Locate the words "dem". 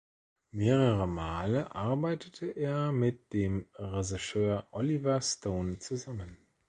3.33-3.67